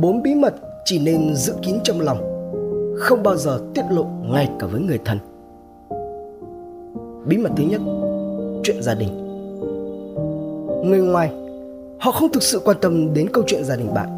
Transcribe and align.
bốn 0.00 0.22
bí 0.22 0.34
mật 0.34 0.54
chỉ 0.84 0.98
nên 0.98 1.34
giữ 1.34 1.54
kín 1.62 1.76
trong 1.84 2.00
lòng, 2.00 2.18
không 2.98 3.22
bao 3.22 3.36
giờ 3.36 3.60
tiết 3.74 3.82
lộ 3.90 4.04
ngay 4.04 4.48
cả 4.60 4.66
với 4.66 4.80
người 4.80 4.98
thân. 5.04 5.18
Bí 7.26 7.38
mật 7.38 7.50
thứ 7.56 7.64
nhất, 7.64 7.80
chuyện 8.62 8.82
gia 8.82 8.94
đình. 8.94 9.08
Người 10.84 11.00
ngoài, 11.00 11.32
họ 12.00 12.12
không 12.12 12.32
thực 12.32 12.42
sự 12.42 12.60
quan 12.64 12.76
tâm 12.80 13.14
đến 13.14 13.28
câu 13.32 13.44
chuyện 13.46 13.64
gia 13.64 13.76
đình 13.76 13.94
bạn. 13.94 14.08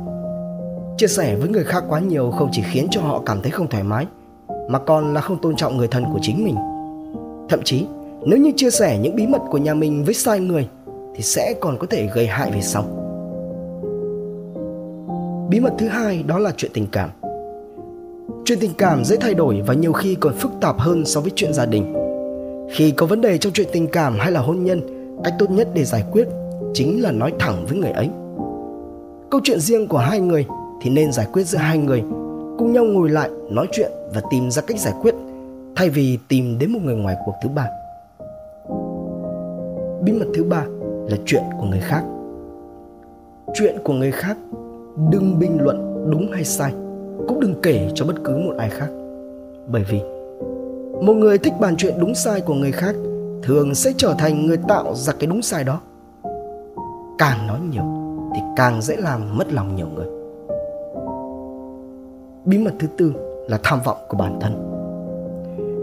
Chia 0.98 1.06
sẻ 1.06 1.36
với 1.36 1.48
người 1.48 1.64
khác 1.64 1.84
quá 1.88 2.00
nhiều 2.00 2.30
không 2.30 2.48
chỉ 2.52 2.62
khiến 2.62 2.86
cho 2.90 3.00
họ 3.00 3.22
cảm 3.26 3.42
thấy 3.42 3.50
không 3.50 3.68
thoải 3.68 3.82
mái, 3.82 4.06
mà 4.68 4.78
còn 4.78 5.14
là 5.14 5.20
không 5.20 5.40
tôn 5.42 5.56
trọng 5.56 5.76
người 5.76 5.88
thân 5.88 6.04
của 6.12 6.18
chính 6.22 6.44
mình. 6.44 6.56
Thậm 7.48 7.60
chí, 7.64 7.86
nếu 8.26 8.38
như 8.38 8.52
chia 8.56 8.70
sẻ 8.70 8.98
những 9.02 9.16
bí 9.16 9.26
mật 9.26 9.42
của 9.50 9.58
nhà 9.58 9.74
mình 9.74 10.04
với 10.04 10.14
sai 10.14 10.40
người, 10.40 10.68
thì 11.14 11.22
sẽ 11.22 11.54
còn 11.60 11.78
có 11.78 11.86
thể 11.90 12.08
gây 12.14 12.26
hại 12.26 12.50
về 12.50 12.60
sau 12.60 13.03
bí 15.48 15.60
mật 15.60 15.72
thứ 15.78 15.88
hai 15.88 16.22
đó 16.22 16.38
là 16.38 16.52
chuyện 16.56 16.70
tình 16.74 16.86
cảm. 16.92 17.10
Chuyện 18.44 18.58
tình 18.60 18.72
cảm 18.78 19.04
dễ 19.04 19.16
thay 19.20 19.34
đổi 19.34 19.62
và 19.66 19.74
nhiều 19.74 19.92
khi 19.92 20.14
còn 20.14 20.34
phức 20.34 20.52
tạp 20.60 20.78
hơn 20.78 21.04
so 21.04 21.20
với 21.20 21.32
chuyện 21.34 21.52
gia 21.52 21.66
đình. 21.66 21.94
Khi 22.70 22.90
có 22.90 23.06
vấn 23.06 23.20
đề 23.20 23.38
trong 23.38 23.52
chuyện 23.52 23.68
tình 23.72 23.86
cảm 23.86 24.16
hay 24.18 24.32
là 24.32 24.40
hôn 24.40 24.64
nhân, 24.64 24.80
cách 25.24 25.34
tốt 25.38 25.50
nhất 25.50 25.68
để 25.74 25.84
giải 25.84 26.04
quyết 26.12 26.28
chính 26.74 27.02
là 27.02 27.12
nói 27.12 27.32
thẳng 27.38 27.64
với 27.68 27.78
người 27.78 27.90
ấy. 27.90 28.08
Câu 29.30 29.40
chuyện 29.44 29.60
riêng 29.60 29.88
của 29.88 29.98
hai 29.98 30.20
người 30.20 30.46
thì 30.82 30.90
nên 30.90 31.12
giải 31.12 31.26
quyết 31.32 31.44
giữa 31.44 31.58
hai 31.58 31.78
người, 31.78 32.00
cùng 32.58 32.72
nhau 32.72 32.84
ngồi 32.84 33.10
lại 33.10 33.30
nói 33.50 33.66
chuyện 33.72 33.90
và 34.14 34.22
tìm 34.30 34.50
ra 34.50 34.62
cách 34.62 34.78
giải 34.78 34.94
quyết, 35.02 35.14
thay 35.76 35.88
vì 35.88 36.18
tìm 36.28 36.58
đến 36.58 36.72
một 36.72 36.80
người 36.84 36.96
ngoài 36.96 37.16
cuộc 37.26 37.34
thứ 37.42 37.48
ba. 37.48 37.68
Bí 40.04 40.12
mật 40.12 40.26
thứ 40.34 40.44
ba 40.44 40.64
là 41.08 41.16
chuyện 41.26 41.42
của 41.60 41.66
người 41.66 41.80
khác. 41.80 42.04
Chuyện 43.54 43.76
của 43.84 43.92
người 43.92 44.10
khác 44.10 44.36
đừng 45.10 45.38
bình 45.38 45.58
luận 45.60 46.06
đúng 46.10 46.32
hay 46.32 46.44
sai, 46.44 46.72
cũng 47.28 47.40
đừng 47.40 47.54
kể 47.62 47.90
cho 47.94 48.04
bất 48.06 48.14
cứ 48.24 48.36
một 48.36 48.54
ai 48.58 48.70
khác. 48.70 48.88
Bởi 49.66 49.84
vì, 49.90 50.00
một 51.02 51.14
người 51.14 51.38
thích 51.38 51.52
bàn 51.60 51.76
chuyện 51.76 51.94
đúng 51.98 52.14
sai 52.14 52.40
của 52.40 52.54
người 52.54 52.72
khác 52.72 52.94
thường 53.42 53.74
sẽ 53.74 53.92
trở 53.96 54.14
thành 54.18 54.46
người 54.46 54.56
tạo 54.68 54.94
ra 54.94 55.12
cái 55.18 55.26
đúng 55.26 55.42
sai 55.42 55.64
đó. 55.64 55.80
Càng 57.18 57.46
nói 57.46 57.60
nhiều 57.70 57.82
thì 58.34 58.40
càng 58.56 58.82
dễ 58.82 58.96
làm 58.96 59.38
mất 59.38 59.52
lòng 59.52 59.76
nhiều 59.76 59.86
người. 59.94 60.06
Bí 62.44 62.58
mật 62.58 62.72
thứ 62.78 62.86
tư 62.98 63.12
là 63.48 63.58
tham 63.62 63.78
vọng 63.84 63.98
của 64.08 64.16
bản 64.16 64.38
thân. 64.40 64.70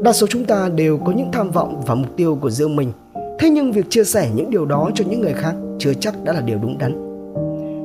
Đa 0.03 0.13
số 0.13 0.27
chúng 0.29 0.45
ta 0.45 0.69
đều 0.75 0.97
có 0.97 1.11
những 1.11 1.31
tham 1.31 1.51
vọng 1.51 1.81
và 1.85 1.95
mục 1.95 2.09
tiêu 2.15 2.37
của 2.41 2.49
riêng 2.49 2.75
mình. 2.75 2.91
Thế 3.39 3.49
nhưng 3.49 3.71
việc 3.71 3.85
chia 3.89 4.03
sẻ 4.03 4.29
những 4.35 4.49
điều 4.49 4.65
đó 4.65 4.89
cho 4.95 5.05
những 5.09 5.21
người 5.21 5.33
khác 5.33 5.55
chưa 5.79 5.93
chắc 5.93 6.23
đã 6.23 6.33
là 6.33 6.41
điều 6.41 6.59
đúng 6.61 6.77
đắn 6.77 7.10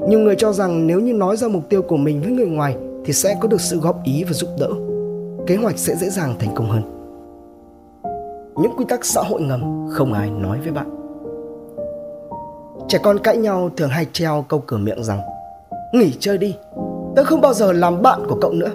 nhiều 0.09 0.19
người 0.19 0.37
cho 0.37 0.53
rằng 0.53 0.87
nếu 0.87 1.01
như 1.01 1.13
nói 1.13 1.37
ra 1.37 1.49
mục 1.49 1.63
tiêu 1.69 1.83
của 1.83 1.97
mình 1.97 2.21
với 2.23 2.33
người 2.33 2.47
ngoài 2.47 2.77
thì 3.05 3.13
sẽ 3.13 3.37
có 3.41 3.49
được 3.49 3.61
sự 3.61 3.79
góp 3.81 4.05
ý 4.05 4.25
và 4.25 4.33
giúp 4.33 4.51
đỡ. 4.59 4.71
Kế 5.47 5.57
hoạch 5.57 5.79
sẽ 5.79 5.95
dễ 5.97 6.09
dàng 6.09 6.35
thành 6.39 6.55
công 6.55 6.71
hơn. 6.71 6.83
Những 8.57 8.73
quy 8.77 8.85
tắc 8.89 9.05
xã 9.05 9.23
hội 9.23 9.43
ngầm 9.43 9.89
không 9.91 10.13
ai 10.13 10.31
nói 10.31 10.59
với 10.61 10.73
bạn. 10.73 10.87
Trẻ 12.89 12.99
con 13.03 13.19
cãi 13.19 13.37
nhau 13.37 13.71
thường 13.77 13.91
hay 13.91 14.07
treo 14.13 14.45
câu 14.49 14.63
cửa 14.67 14.77
miệng 14.77 15.05
rằng, 15.05 15.21
nghỉ 15.93 16.13
chơi 16.19 16.39
đi, 16.39 16.57
tớ 17.17 17.25
không 17.25 17.41
bao 17.41 17.55
giờ 17.55 17.73
làm 17.73 18.03
bạn 18.03 18.21
của 18.29 18.39
cậu 18.41 18.53
nữa. 18.53 18.71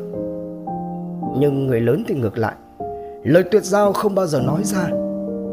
Nhưng 1.40 1.68
người 1.68 1.82
lớn 1.82 2.04
thì 2.08 2.16
ngược 2.16 2.38
lại. 2.38 2.54
Lời 3.24 3.44
tuyệt 3.52 3.64
giao 3.64 3.94
không 3.94 4.16
bao 4.16 4.28
giờ 4.28 4.42
nói 4.42 4.62
ra, 4.64 4.90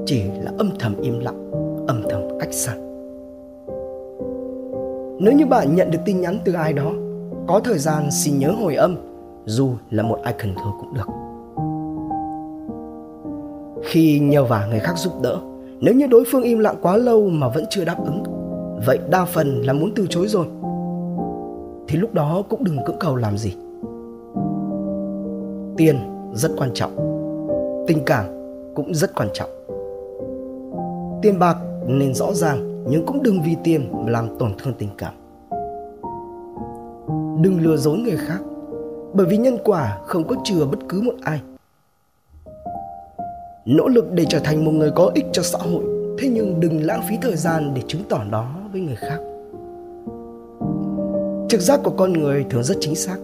chỉ 0.06 0.22
là 0.42 0.52
âm 0.58 0.70
thầm 0.78 1.00
im 1.00 1.20
lặng, 1.20 1.50
âm 1.86 2.02
thầm 2.10 2.38
cách 2.40 2.52
xa 2.52 2.74
nếu 5.20 5.32
như 5.32 5.46
bạn 5.46 5.74
nhận 5.74 5.90
được 5.90 5.98
tin 6.04 6.20
nhắn 6.20 6.38
từ 6.44 6.52
ai 6.52 6.72
đó, 6.72 6.92
có 7.46 7.60
thời 7.64 7.78
gian 7.78 8.10
xin 8.10 8.38
nhớ 8.38 8.50
hồi 8.50 8.74
âm, 8.74 8.96
dù 9.44 9.70
là 9.90 10.02
một 10.02 10.18
icon 10.26 10.54
thôi 10.54 10.72
cũng 10.80 10.94
được. 10.94 11.08
Khi 13.82 14.20
nhờ 14.20 14.44
vả 14.44 14.66
người 14.70 14.80
khác 14.80 14.92
giúp 14.96 15.12
đỡ, 15.22 15.38
nếu 15.80 15.94
như 15.94 16.06
đối 16.06 16.24
phương 16.32 16.42
im 16.42 16.58
lặng 16.58 16.76
quá 16.82 16.96
lâu 16.96 17.28
mà 17.28 17.48
vẫn 17.48 17.64
chưa 17.70 17.84
đáp 17.84 17.96
ứng, 18.04 18.22
vậy 18.86 18.98
đa 19.10 19.24
phần 19.24 19.62
là 19.62 19.72
muốn 19.72 19.92
từ 19.96 20.06
chối 20.10 20.28
rồi. 20.28 20.46
Thì 21.88 21.98
lúc 21.98 22.14
đó 22.14 22.42
cũng 22.48 22.64
đừng 22.64 22.84
cưỡng 22.84 22.98
cầu 23.00 23.16
làm 23.16 23.38
gì. 23.38 23.56
Tiền 25.76 25.96
rất 26.34 26.50
quan 26.58 26.70
trọng, 26.74 26.96
tình 27.86 27.98
cảm 28.06 28.24
cũng 28.74 28.94
rất 28.94 29.14
quan 29.14 29.28
trọng. 29.32 29.50
Tiền 31.22 31.38
bạc 31.38 31.56
nên 31.86 32.14
rõ 32.14 32.34
ràng 32.34 32.67
nhưng 32.88 33.06
cũng 33.06 33.22
đừng 33.22 33.42
vì 33.42 33.56
tiền 33.64 33.92
mà 33.92 34.10
làm 34.10 34.38
tổn 34.38 34.52
thương 34.58 34.74
tình 34.78 34.88
cảm. 34.98 35.14
Đừng 37.42 37.60
lừa 37.60 37.76
dối 37.76 37.98
người 37.98 38.16
khác, 38.16 38.38
bởi 39.14 39.26
vì 39.26 39.36
nhân 39.36 39.58
quả 39.64 39.98
không 40.06 40.24
có 40.28 40.36
chừa 40.44 40.66
bất 40.66 40.78
cứ 40.88 41.00
một 41.00 41.14
ai. 41.22 41.40
Nỗ 43.64 43.88
lực 43.88 44.12
để 44.12 44.24
trở 44.28 44.38
thành 44.38 44.64
một 44.64 44.70
người 44.70 44.90
có 44.90 45.10
ích 45.14 45.26
cho 45.32 45.42
xã 45.42 45.58
hội, 45.58 45.84
thế 46.18 46.28
nhưng 46.28 46.60
đừng 46.60 46.86
lãng 46.86 47.02
phí 47.08 47.16
thời 47.22 47.36
gian 47.36 47.74
để 47.74 47.82
chứng 47.86 48.02
tỏ 48.08 48.24
đó 48.30 48.54
với 48.72 48.80
người 48.80 48.96
khác. 48.96 49.18
Trực 51.48 51.60
giác 51.60 51.80
của 51.84 51.90
con 51.90 52.12
người 52.12 52.44
thường 52.50 52.62
rất 52.62 52.76
chính 52.80 52.94
xác, 52.94 53.16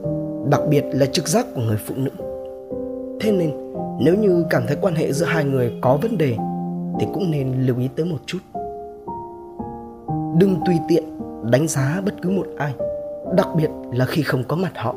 đặc 0.51 0.61
biệt 0.69 0.85
là 0.93 1.07
trực 1.07 1.29
giác 1.29 1.47
của 1.55 1.61
người 1.61 1.79
phụ 1.87 1.95
nữ. 1.97 2.11
Thế 3.21 3.33
nên, 3.33 3.51
nếu 4.01 4.15
như 4.15 4.45
cảm 4.51 4.63
thấy 4.67 4.77
quan 4.81 4.95
hệ 4.95 5.13
giữa 5.13 5.27
hai 5.27 5.45
người 5.45 5.73
có 5.81 5.99
vấn 6.03 6.19
đề, 6.19 6.37
thì 7.01 7.07
cũng 7.15 7.31
nên 7.31 7.67
lưu 7.67 7.79
ý 7.79 7.89
tới 7.97 8.07
một 8.07 8.19
chút 8.27 8.39
đừng 10.39 10.57
tùy 10.67 10.75
tiện 10.89 11.05
đánh 11.51 11.69
giá 11.69 12.03
bất 12.05 12.15
cứ 12.23 12.31
một 12.31 12.47
ai, 12.59 12.75
đặc 13.37 13.49
biệt 13.57 13.71
là 13.93 14.05
khi 14.05 14.23
không 14.23 14.45
có 14.49 14.57
mặt 14.57 14.73
họ 14.77 14.95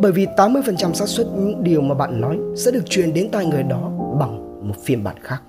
bởi 0.00 0.12
vì 0.12 0.26
80% 0.36 0.92
xác 0.92 1.08
suất 1.08 1.26
những 1.36 1.64
điều 1.64 1.80
mà 1.80 1.94
bạn 1.94 2.20
nói 2.20 2.38
sẽ 2.56 2.70
được 2.70 2.86
truyền 2.86 3.14
đến 3.14 3.28
tai 3.32 3.46
người 3.46 3.62
đó 3.62 3.90
bằng 4.20 4.60
một 4.68 4.74
phiên 4.82 5.04
bản 5.04 5.16
khác. 5.22 5.42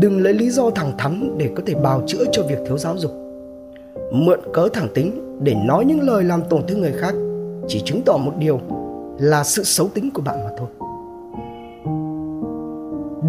Đừng 0.00 0.22
lấy 0.22 0.34
lý 0.34 0.50
do 0.50 0.70
thẳng 0.70 0.92
thắn 0.98 1.38
để 1.38 1.50
có 1.56 1.62
thể 1.66 1.74
bào 1.74 2.02
chữa 2.06 2.24
cho 2.32 2.42
việc 2.42 2.58
thiếu 2.66 2.78
giáo 2.78 2.96
dục. 2.96 3.12
Mượn 4.12 4.40
cớ 4.52 4.68
thẳng 4.72 4.88
tính 4.94 5.38
để 5.42 5.54
nói 5.64 5.84
những 5.84 6.00
lời 6.00 6.24
làm 6.24 6.42
tổn 6.50 6.66
thương 6.66 6.80
người 6.80 6.92
khác 6.92 7.14
chỉ 7.68 7.82
chứng 7.84 8.02
tỏ 8.02 8.16
một 8.16 8.32
điều 8.38 8.60
là 9.18 9.44
sự 9.44 9.64
xấu 9.64 9.88
tính 9.88 10.10
của 10.14 10.22
bạn 10.22 10.44
mà 10.44 10.50
thôi. 10.58 10.68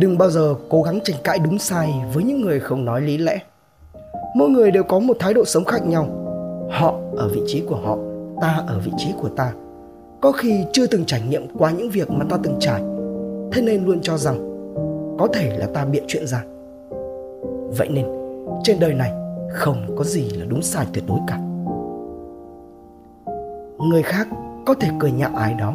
Đừng 0.01 0.17
bao 0.17 0.29
giờ 0.29 0.55
cố 0.69 0.81
gắng 0.81 0.99
tranh 1.03 1.15
cãi 1.23 1.39
đúng 1.39 1.59
sai 1.59 1.93
với 2.13 2.23
những 2.23 2.41
người 2.41 2.59
không 2.59 2.85
nói 2.85 3.01
lý 3.01 3.17
lẽ. 3.17 3.39
Mỗi 4.35 4.49
người 4.49 4.71
đều 4.71 4.83
có 4.83 4.99
một 4.99 5.17
thái 5.19 5.33
độ 5.33 5.45
sống 5.45 5.65
khác 5.65 5.87
nhau. 5.87 6.07
Họ 6.71 6.95
ở 7.17 7.29
vị 7.33 7.41
trí 7.47 7.61
của 7.61 7.75
họ, 7.75 7.97
ta 8.41 8.63
ở 8.67 8.79
vị 8.85 8.91
trí 8.97 9.13
của 9.21 9.29
ta. 9.29 9.53
Có 10.21 10.31
khi 10.31 10.65
chưa 10.73 10.87
từng 10.87 11.05
trải 11.05 11.21
nghiệm 11.29 11.57
qua 11.57 11.71
những 11.71 11.89
việc 11.89 12.11
mà 12.11 12.25
ta 12.29 12.37
từng 12.43 12.55
trải, 12.59 12.81
thế 13.51 13.61
nên 13.61 13.85
luôn 13.85 14.01
cho 14.01 14.17
rằng 14.17 14.37
có 15.19 15.27
thể 15.27 15.57
là 15.57 15.67
ta 15.73 15.85
bịa 15.85 16.01
chuyện 16.07 16.27
ra. 16.27 16.43
Vậy 17.77 17.89
nên, 17.91 18.05
trên 18.63 18.79
đời 18.79 18.93
này 18.93 19.11
không 19.53 19.95
có 19.97 20.03
gì 20.03 20.29
là 20.29 20.45
đúng 20.45 20.61
sai 20.61 20.85
tuyệt 20.93 21.03
đối 21.07 21.19
cả. 21.27 21.39
Người 23.89 24.03
khác 24.03 24.27
có 24.65 24.73
thể 24.73 24.89
cười 24.99 25.11
nhạo 25.11 25.31
ai 25.35 25.53
đó, 25.53 25.73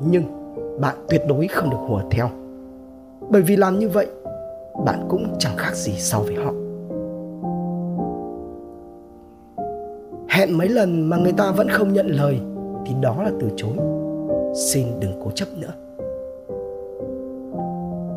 nhưng 0.00 0.24
bạn 0.80 0.96
tuyệt 1.08 1.22
đối 1.28 1.48
không 1.48 1.70
được 1.70 1.80
hùa 1.88 2.02
theo 2.10 2.30
bởi 3.30 3.42
vì 3.42 3.56
làm 3.56 3.78
như 3.78 3.88
vậy, 3.88 4.06
bạn 4.84 5.06
cũng 5.08 5.36
chẳng 5.38 5.56
khác 5.56 5.74
gì 5.74 5.92
so 5.98 6.18
với 6.18 6.34
họ. 6.34 6.52
Hẹn 10.28 10.58
mấy 10.58 10.68
lần 10.68 11.08
mà 11.10 11.16
người 11.16 11.32
ta 11.32 11.50
vẫn 11.50 11.68
không 11.68 11.92
nhận 11.92 12.06
lời, 12.06 12.40
thì 12.86 12.94
đó 13.00 13.22
là 13.22 13.30
từ 13.40 13.50
chối. 13.56 13.76
Xin 14.54 14.86
đừng 15.00 15.20
cố 15.24 15.30
chấp 15.30 15.48
nữa. 15.56 15.72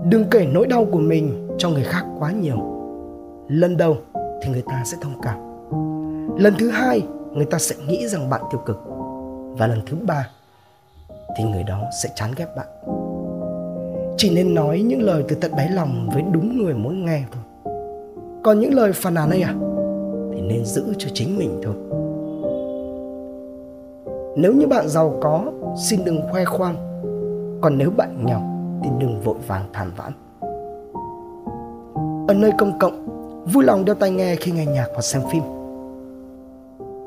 Đừng 0.10 0.26
kể 0.32 0.48
nỗi 0.54 0.68
đau 0.68 0.86
của 0.92 1.00
mình 1.00 1.48
cho 1.58 1.70
người 1.70 1.84
khác 1.84 2.06
quá 2.20 2.32
nhiều. 2.32 2.58
Lần 3.48 3.78
đầu 3.78 3.98
thì 4.42 4.52
người 4.52 4.64
ta 4.66 4.84
sẽ 4.86 4.98
thông 5.02 5.22
cảm. 5.22 5.38
Lần 6.38 6.54
thứ 6.60 6.70
hai, 6.70 7.02
người 7.32 7.46
ta 7.46 7.58
sẽ 7.58 7.76
nghĩ 7.88 8.08
rằng 8.08 8.30
bạn 8.30 8.42
tiêu 8.52 8.62
cực. 8.66 8.78
Và 9.58 9.68
lần 9.68 9.80
thứ 9.86 9.98
ba 10.02 10.30
thì 11.38 11.44
người 11.44 11.64
đó 11.64 11.84
sẽ 12.04 12.10
chán 12.16 12.32
ghét 12.38 12.48
bạn 12.56 12.68
chỉ 14.22 14.30
nên 14.30 14.54
nói 14.54 14.82
những 14.82 15.02
lời 15.02 15.24
từ 15.28 15.36
tận 15.36 15.52
đáy 15.58 15.70
lòng 15.70 16.10
với 16.14 16.24
đúng 16.32 16.58
người 16.58 16.74
muốn 16.74 17.06
nghe 17.06 17.24
thôi. 17.32 17.44
Còn 18.44 18.60
những 18.60 18.74
lời 18.74 18.92
phàn 18.94 19.14
nàn 19.14 19.30
ấy 19.30 19.42
à 19.42 19.54
thì 20.34 20.42
nên 20.42 20.66
giữ 20.66 20.84
cho 20.98 21.10
chính 21.14 21.38
mình 21.38 21.62
thôi. 21.64 21.76
Nếu 24.38 24.54
như 24.54 24.68
bạn 24.68 24.90
giàu 24.90 25.20
có, 25.22 25.52
xin 25.90 26.00
đừng 26.06 26.22
khoe 26.32 26.46
khoang. 26.46 26.76
Còn 27.62 27.78
nếu 27.78 27.92
bạn 27.98 28.26
nghèo, 28.26 28.42
thì 28.84 28.90
đừng 29.00 29.22
vội 29.22 29.36
vàng 29.48 29.66
than 29.74 29.92
vãn. 29.98 30.12
Ở 32.28 32.34
nơi 32.34 32.52
công 32.58 32.80
cộng, 32.80 33.08
vui 33.54 33.64
lòng 33.64 33.86
đeo 33.86 33.96
tai 33.96 34.12
nghe 34.12 34.36
khi 34.36 34.52
nghe 34.52 34.66
nhạc 34.66 34.88
hoặc 34.94 35.02
xem 35.02 35.22
phim. 35.32 35.44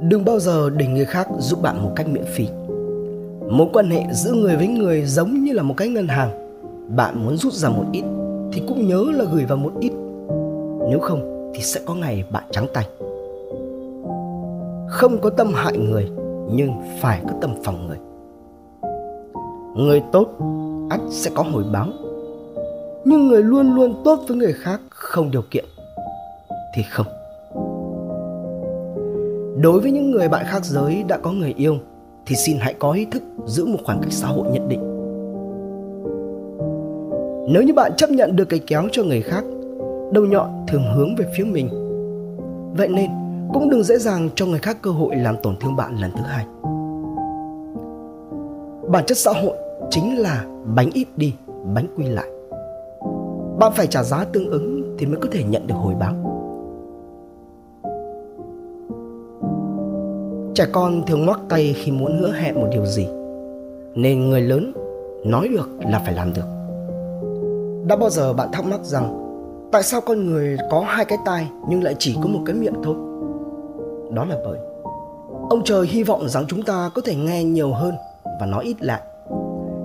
Đừng 0.00 0.25
bao 0.25 0.38
giờ 0.38 0.70
để 0.70 0.87
người 0.87 1.05
khác 1.05 1.28
giúp 1.38 1.62
bạn 1.62 1.82
một 1.82 1.90
cách 1.96 2.08
miễn 2.08 2.25
phí. 2.34 2.49
Mối 3.50 3.67
quan 3.72 3.90
hệ 3.90 4.02
giữa 4.12 4.32
người 4.32 4.56
với 4.56 4.67
người 4.67 5.05
giống 5.05 5.44
như 5.44 5.52
là 5.52 5.62
một 5.62 5.75
cái 5.76 5.88
ngân 5.88 6.08
hàng 6.08 6.44
bạn 6.88 7.25
muốn 7.25 7.36
rút 7.36 7.52
ra 7.52 7.69
một 7.69 7.84
ít 7.92 8.04
thì 8.52 8.62
cũng 8.69 8.88
nhớ 8.88 9.04
là 9.14 9.25
gửi 9.32 9.44
vào 9.44 9.58
một 9.58 9.72
ít. 9.81 9.92
Nếu 10.90 10.98
không 11.00 11.50
thì 11.54 11.62
sẽ 11.62 11.81
có 11.86 11.94
ngày 11.94 12.25
bạn 12.31 12.44
trắng 12.50 12.66
tay. 12.75 12.88
Không 14.88 15.19
có 15.22 15.31
tâm 15.31 15.52
hại 15.54 15.76
người, 15.78 16.10
nhưng 16.50 16.70
phải 17.00 17.20
có 17.25 17.34
tâm 17.40 17.54
phòng 17.64 17.86
người. 17.86 17.98
Người 19.76 20.02
tốt, 20.12 20.28
ắt 20.90 21.00
sẽ 21.10 21.31
có 21.34 21.42
hồi 21.42 21.64
báo. 21.72 21.86
Nhưng 23.04 23.28
người 23.28 23.42
luôn 23.42 23.75
luôn 23.75 24.02
tốt 24.04 24.19
với 24.28 24.36
người 24.36 24.52
khác 24.52 24.81
không 24.90 25.31
điều 25.31 25.42
kiện, 25.50 25.64
thì 26.75 26.82
không. 26.90 27.06
Đối 29.62 29.81
với 29.81 29.90
những 29.90 30.10
người 30.10 30.28
bạn 30.28 30.44
khác 30.48 30.64
giới 30.64 31.02
đã 31.08 31.19
có 31.19 31.32
người 31.32 31.54
yêu, 31.56 31.76
thì 32.26 32.36
xin 32.36 32.56
hãy 32.60 32.75
có 32.78 32.92
ý 32.92 33.04
thức 33.04 33.22
giữ 33.46 33.66
một 33.66 33.78
khoảng 33.84 34.00
cách 34.00 34.12
xã 34.12 34.28
hội 34.28 34.46
nhất 34.52 34.62
định 34.69 34.94
nếu 37.49 37.62
như 37.62 37.75
bạn 37.75 37.93
chấp 37.96 38.11
nhận 38.11 38.37
được 38.37 38.44
cái 38.44 38.61
kéo 38.67 38.82
cho 38.93 39.02
người 39.02 39.23
khác, 39.23 39.44
đầu 40.12 40.25
nhọn 40.25 40.50
thường 40.69 40.82
hướng 40.94 41.17
về 41.17 41.26
phía 41.37 41.44
mình. 41.44 41.69
Vậy 42.76 42.88
nên, 42.88 43.11
cũng 43.52 43.70
đừng 43.70 43.82
dễ 43.82 43.99
dàng 43.99 44.29
cho 44.35 44.46
người 44.46 44.58
khác 44.58 44.76
cơ 44.82 44.91
hội 44.91 45.17
làm 45.17 45.37
tổn 45.43 45.56
thương 45.56 45.76
bạn 45.76 45.96
lần 46.00 46.11
thứ 46.11 46.23
hai. 46.23 46.46
Bản 48.91 49.05
chất 49.06 49.19
xã 49.19 49.32
hội 49.32 49.56
chính 49.91 50.19
là 50.19 50.44
bánh 50.75 50.91
ít 50.94 51.06
đi, 51.17 51.35
bánh 51.75 51.87
quy 51.96 52.05
lại. 52.05 52.29
Bạn 53.58 53.73
phải 53.75 53.87
trả 53.87 54.02
giá 54.02 54.25
tương 54.25 54.50
ứng 54.50 54.96
thì 54.99 55.06
mới 55.06 55.17
có 55.17 55.29
thể 55.32 55.44
nhận 55.44 55.67
được 55.67 55.75
hồi 55.75 55.94
báo. 56.00 56.14
Trẻ 60.55 60.67
con 60.73 61.02
thường 61.06 61.26
ngoắc 61.26 61.41
tay 61.49 61.75
khi 61.76 61.93
muốn 61.93 62.19
hứa 62.19 62.32
hẹn 62.32 62.55
một 62.55 62.69
điều 62.73 62.87
gì, 62.87 63.08
nên 63.94 64.31
người 64.31 64.41
lớn 64.41 64.73
nói 65.25 65.49
được 65.49 65.69
là 65.91 66.02
phải 66.05 66.14
làm 66.14 66.32
được 66.32 66.53
đã 67.86 67.96
bao 67.96 68.10
giờ 68.10 68.32
bạn 68.32 68.48
thắc 68.52 68.64
mắc 68.64 68.81
rằng, 68.84 69.20
tại 69.72 69.82
sao 69.82 70.00
con 70.00 70.26
người 70.26 70.56
có 70.70 70.81
hai 70.81 71.04
cái 71.04 71.19
tai 71.25 71.48
nhưng 71.69 71.82
lại 71.82 71.96
chỉ 71.98 72.16
có 72.22 72.28
một 72.28 72.40
cái 72.46 72.54
miệng 72.54 72.75
thôi? 72.82 72.94
Đó 74.10 74.25
là 74.25 74.36
bởi 74.44 74.58
ông 75.50 75.64
trời 75.64 75.86
hy 75.86 76.02
vọng 76.02 76.28
rằng 76.28 76.44
chúng 76.48 76.62
ta 76.62 76.90
có 76.94 77.02
thể 77.04 77.14
nghe 77.14 77.44
nhiều 77.44 77.72
hơn 77.72 77.94
và 78.40 78.46
nói 78.46 78.64
ít 78.64 78.76
lại, 78.81 79.00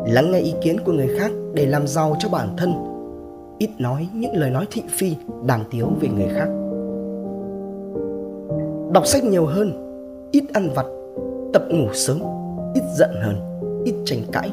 lắng 0.08 0.32
nghe 0.32 0.40
ý 0.40 0.54
kiến 0.62 0.78
của 0.86 0.92
người 0.92 1.10
khác 1.20 1.32
để 1.54 1.66
làm 1.66 1.88
giàu 1.88 2.16
cho 2.20 2.30
bản 2.30 2.48
thân, 2.58 2.74
ít 3.58 3.70
nói 3.78 4.08
những 4.14 4.34
lời 4.34 4.50
nói 4.50 4.66
thị 4.72 4.84
phi, 4.90 5.16
đàm 5.46 5.62
tiếu 5.72 5.88
về 6.02 6.10
người 6.10 6.28
khác. 6.36 6.48
Đọc 8.94 9.08
sách 9.08 9.24
nhiều 9.24 9.46
hơn, 9.46 9.72
ít 10.32 10.44
ăn 10.54 10.70
vặt, 10.76 10.86
tập 11.54 11.64
ngủ 11.70 11.88
sớm, 11.94 12.20
ít 12.74 12.84
giận 12.98 13.10
hơn 13.24 13.50
ít 13.86 13.96
tranh 14.06 14.20
cãi, 14.32 14.52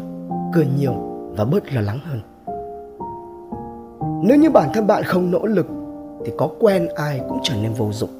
cười 0.54 0.66
nhiều 0.78 0.92
và 1.36 1.44
bớt 1.44 1.72
lo 1.72 1.80
lắng 1.80 1.98
hơn 2.04 2.20
nếu 4.22 4.38
như 4.38 4.50
bản 4.50 4.70
thân 4.74 4.86
bạn 4.86 5.02
không 5.02 5.30
nỗ 5.30 5.46
lực, 5.46 5.66
thì 6.24 6.32
có 6.38 6.48
quen 6.60 6.88
ai 6.94 7.20
cũng 7.28 7.38
trở 7.42 7.54
nên 7.62 7.72
vô 7.72 7.92
dụng. 7.92 8.10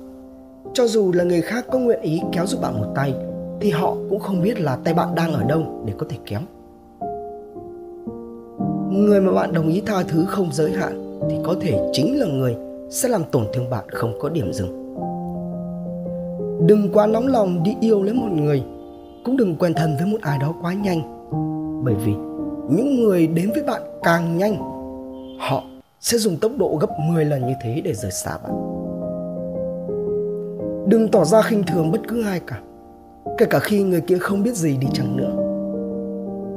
Cho 0.74 0.86
dù 0.86 1.12
là 1.12 1.24
người 1.24 1.40
khác 1.40 1.64
có 1.70 1.78
nguyện 1.78 2.00
ý 2.00 2.20
kéo 2.32 2.46
giúp 2.46 2.60
bạn 2.62 2.80
một 2.80 2.86
tay, 2.94 3.14
thì 3.60 3.70
họ 3.70 3.96
cũng 4.10 4.18
không 4.18 4.42
biết 4.42 4.60
là 4.60 4.76
tay 4.84 4.94
bạn 4.94 5.14
đang 5.14 5.32
ở 5.32 5.44
đâu 5.44 5.62
để 5.84 5.92
có 5.98 6.06
thể 6.08 6.16
kéo. 6.26 6.40
Người 8.90 9.20
mà 9.20 9.32
bạn 9.32 9.52
đồng 9.52 9.68
ý 9.68 9.82
tha 9.86 10.02
thứ 10.08 10.24
không 10.24 10.48
giới 10.52 10.72
hạn 10.72 11.20
thì 11.30 11.36
có 11.44 11.54
thể 11.60 11.90
chính 11.92 12.18
là 12.18 12.26
người 12.26 12.56
sẽ 12.90 13.08
làm 13.08 13.22
tổn 13.32 13.46
thương 13.52 13.70
bạn 13.70 13.84
không 13.88 14.12
có 14.20 14.28
điểm 14.28 14.52
dừng. 14.52 14.96
Đừng 16.66 16.92
quá 16.92 17.06
nóng 17.06 17.26
lòng 17.26 17.62
đi 17.62 17.76
yêu 17.80 18.02
lấy 18.02 18.14
một 18.14 18.28
người, 18.32 18.62
cũng 19.24 19.36
đừng 19.36 19.56
quen 19.56 19.74
thân 19.74 19.96
với 19.96 20.06
một 20.06 20.18
ai 20.20 20.38
đó 20.38 20.54
quá 20.62 20.72
nhanh. 20.72 21.30
Bởi 21.84 21.94
vì 21.94 22.12
những 22.70 23.00
người 23.00 23.26
đến 23.26 23.50
với 23.54 23.62
bạn 23.62 23.82
càng 24.02 24.38
nhanh, 24.38 24.56
họ 25.38 25.62
sẽ 26.00 26.18
dùng 26.18 26.36
tốc 26.36 26.52
độ 26.58 26.78
gấp 26.80 26.90
10 26.98 27.24
lần 27.24 27.46
như 27.46 27.54
thế 27.62 27.80
để 27.84 27.94
rời 27.94 28.10
xa 28.10 28.38
bạn. 28.42 28.52
Đừng 30.88 31.08
tỏ 31.12 31.24
ra 31.24 31.42
khinh 31.42 31.64
thường 31.66 31.92
bất 31.92 32.00
cứ 32.08 32.24
ai 32.24 32.40
cả, 32.46 32.60
kể 33.38 33.46
cả 33.50 33.58
khi 33.58 33.82
người 33.82 34.00
kia 34.00 34.18
không 34.18 34.42
biết 34.42 34.54
gì 34.54 34.76
đi 34.76 34.86
chăng 34.92 35.16
nữa. 35.16 35.32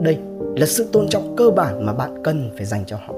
Đây 0.01 0.17
là 0.55 0.65
sự 0.65 0.89
tôn 0.91 1.07
trọng 1.07 1.35
cơ 1.35 1.49
bản 1.49 1.85
mà 1.85 1.93
bạn 1.93 2.23
cần 2.23 2.51
phải 2.57 2.65
dành 2.65 2.85
cho 2.85 2.97
họ. 2.97 3.13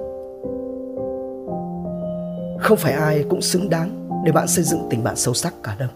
Không 2.60 2.78
phải 2.78 2.94
ai 2.94 3.26
cũng 3.30 3.42
xứng 3.42 3.70
đáng 3.70 4.08
để 4.26 4.32
bạn 4.32 4.48
xây 4.48 4.64
dựng 4.64 4.88
tình 4.90 5.04
bạn 5.04 5.16
sâu 5.16 5.34
sắc 5.34 5.54
cả 5.64 5.76
đâu. 5.80 5.90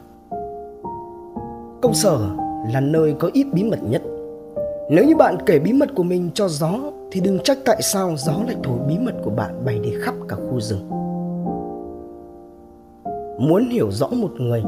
Công 1.82 1.94
sở 1.94 2.18
là 2.74 2.80
nơi 2.80 3.16
có 3.20 3.30
ít 3.34 3.48
bí 3.54 3.64
mật 3.64 3.80
nhất. 3.84 4.02
Nếu 4.90 5.06
như 5.06 5.16
bạn 5.16 5.38
kể 5.46 5.60
bí 5.60 5.74
mật 5.74 5.90
của 5.96 6.04
mình 6.04 6.30
cho 6.34 6.48
gió 6.48 6.80
thì 7.16 7.22
đừng 7.22 7.40
trách 7.40 7.58
tại 7.66 7.82
sao 7.82 8.16
gió 8.18 8.34
lại 8.48 8.56
thổi 8.64 8.78
bí 8.88 8.98
mật 8.98 9.14
của 9.24 9.30
bạn 9.30 9.66
bay 9.66 9.80
đi 9.80 9.90
khắp 10.02 10.16
cả 10.28 10.36
khu 10.36 10.60
rừng. 10.62 10.90
Muốn 13.40 13.70
hiểu 13.70 13.92
rõ 13.92 14.08
một 14.08 14.32
người, 14.38 14.64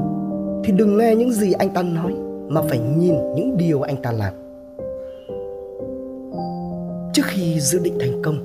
thì 0.64 0.74
đừng 0.74 0.98
nghe 0.98 1.16
những 1.16 1.32
gì 1.32 1.54
anh 1.54 1.70
ta 1.70 1.84
nói, 1.84 2.14
mà 2.48 2.62
phải 2.62 2.80
nhìn 2.80 3.16
những 3.36 3.58
điều 3.58 3.82
anh 3.82 3.96
ta 4.02 4.12
làm. 4.12 4.34
Trước 7.14 7.24
khi 7.26 7.60
dự 7.60 7.80
định 7.80 7.98
thành 8.00 8.22
công, 8.22 8.36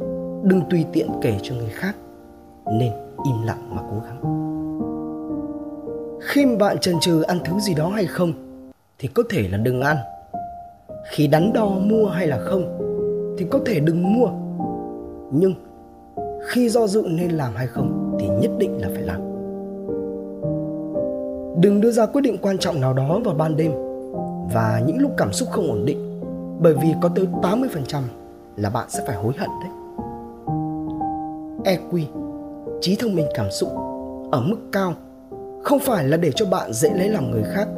đừng 0.48 0.60
tùy 0.70 0.84
tiện 0.92 1.08
kể 1.22 1.34
cho 1.42 1.54
người 1.54 1.70
khác, 1.70 1.96
nên 2.66 2.92
im 3.24 3.42
lặng 3.46 3.70
mà 3.74 3.82
cố 3.90 3.96
gắng. 4.06 4.20
Khi 6.20 6.46
mà 6.46 6.56
bạn 6.56 6.78
chần 6.78 6.94
chừ 7.00 7.22
ăn 7.22 7.38
thứ 7.44 7.60
gì 7.60 7.74
đó 7.74 7.88
hay 7.88 8.06
không, 8.06 8.32
thì 8.98 9.08
có 9.08 9.22
thể 9.30 9.48
là 9.48 9.58
đừng 9.58 9.80
ăn. 9.80 9.96
Khi 11.10 11.26
đắn 11.26 11.52
đo 11.52 11.66
mua 11.66 12.06
hay 12.06 12.26
là 12.26 12.38
không 12.38 12.81
thì 13.38 13.46
có 13.50 13.60
thể 13.66 13.80
đừng 13.80 14.14
mua. 14.14 14.28
Nhưng 15.30 15.54
khi 16.48 16.68
do 16.68 16.86
dự 16.86 17.04
nên 17.08 17.30
làm 17.30 17.52
hay 17.54 17.66
không 17.66 18.16
thì 18.20 18.28
nhất 18.28 18.50
định 18.58 18.80
là 18.80 18.88
phải 18.94 19.02
làm. 19.02 19.20
Đừng 21.60 21.80
đưa 21.80 21.90
ra 21.90 22.06
quyết 22.06 22.22
định 22.22 22.38
quan 22.42 22.58
trọng 22.58 22.80
nào 22.80 22.92
đó 22.92 23.20
vào 23.24 23.34
ban 23.34 23.56
đêm 23.56 23.72
và 24.54 24.82
những 24.86 24.98
lúc 24.98 25.10
cảm 25.16 25.32
xúc 25.32 25.48
không 25.52 25.70
ổn 25.70 25.84
định 25.84 26.20
bởi 26.60 26.74
vì 26.82 26.94
có 27.00 27.08
tới 27.14 27.26
80% 27.42 28.02
là 28.56 28.70
bạn 28.70 28.90
sẽ 28.90 29.04
phải 29.06 29.16
hối 29.16 29.32
hận 29.38 29.50
đấy. 29.60 29.70
EQ, 31.64 32.04
trí 32.80 32.96
thông 32.96 33.14
minh 33.14 33.26
cảm 33.34 33.50
xúc 33.50 33.68
ở 34.32 34.40
mức 34.40 34.56
cao 34.72 34.94
không 35.62 35.78
phải 35.78 36.04
là 36.04 36.16
để 36.16 36.30
cho 36.32 36.46
bạn 36.46 36.72
dễ 36.72 36.90
lấy 36.94 37.08
lòng 37.08 37.30
người 37.30 37.42
khác 37.42 37.68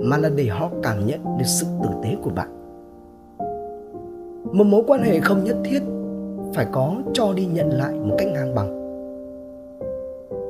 mà 0.00 0.16
là 0.16 0.28
để 0.28 0.46
họ 0.48 0.70
cảm 0.82 1.06
nhận 1.06 1.38
được 1.38 1.46
sự 1.46 1.66
tử 1.82 1.88
tế 2.02 2.16
của 2.22 2.30
bạn 2.30 2.63
một 4.54 4.64
mối 4.64 4.82
quan 4.86 5.02
hệ 5.02 5.20
không 5.20 5.44
nhất 5.44 5.56
thiết 5.64 5.82
phải 6.54 6.66
có 6.72 6.94
cho 7.12 7.32
đi 7.32 7.46
nhận 7.46 7.70
lại 7.70 7.92
một 7.92 8.14
cách 8.18 8.28
ngang 8.28 8.54
bằng. 8.54 8.80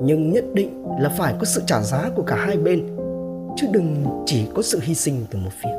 Nhưng 0.02 0.30
nhất 0.30 0.44
định 0.54 0.84
là 0.98 1.08
phải 1.08 1.34
có 1.38 1.44
sự 1.44 1.62
trả 1.66 1.80
giá 1.80 2.10
của 2.16 2.22
cả 2.22 2.36
hai 2.36 2.56
bên, 2.56 2.86
chứ 3.56 3.66
đừng 3.72 4.04
chỉ 4.26 4.46
có 4.54 4.62
sự 4.62 4.78
hy 4.82 4.94
sinh 4.94 5.14
từ 5.30 5.38
một 5.38 5.50
phía. 5.62 5.70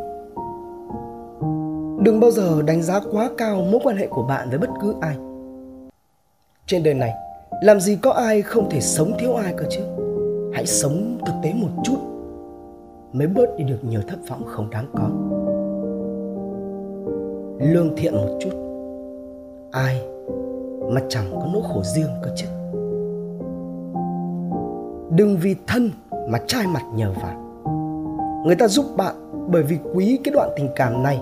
Đừng 2.03 2.19
bao 2.19 2.31
giờ 2.31 2.61
đánh 2.61 2.81
giá 2.81 2.99
quá 3.11 3.29
cao 3.37 3.61
mối 3.71 3.81
quan 3.83 3.97
hệ 3.97 4.07
của 4.07 4.23
bạn 4.23 4.49
với 4.49 4.59
bất 4.59 4.69
cứ 4.81 4.93
ai. 5.01 5.15
Trên 6.67 6.83
đời 6.83 6.93
này, 6.93 7.13
làm 7.61 7.79
gì 7.79 7.97
có 8.01 8.11
ai 8.11 8.41
không 8.41 8.69
thể 8.69 8.79
sống 8.79 9.11
thiếu 9.19 9.33
ai 9.33 9.53
cơ 9.57 9.65
chứ? 9.69 9.81
Hãy 10.53 10.65
sống 10.65 11.17
thực 11.25 11.33
tế 11.43 11.53
một 11.53 11.69
chút, 11.83 11.97
mới 13.13 13.27
bớt 13.27 13.57
đi 13.57 13.63
được 13.63 13.79
nhiều 13.89 14.01
thất 14.07 14.17
vọng 14.29 14.43
không 14.45 14.69
đáng 14.69 14.85
có 14.93 15.34
lương 17.59 17.95
thiện 17.97 18.13
một 18.13 18.37
chút. 18.39 18.49
Ai 19.71 20.01
mà 20.89 21.01
chẳng 21.09 21.25
có 21.31 21.47
nỗi 21.53 21.61
khổ 21.73 21.81
riêng 21.83 22.09
cơ 22.23 22.31
chứ? 22.35 22.47
Đừng 25.09 25.37
vì 25.41 25.55
thân 25.67 25.89
mà 26.29 26.39
trai 26.47 26.67
mặt 26.67 26.83
nhờ 26.95 27.11
vả. 27.21 27.35
Người 28.45 28.55
ta 28.55 28.67
giúp 28.67 28.85
bạn 28.97 29.15
bởi 29.51 29.63
vì 29.63 29.77
quý 29.93 30.19
cái 30.23 30.33
đoạn 30.33 30.49
tình 30.55 30.69
cảm 30.75 31.03
này, 31.03 31.21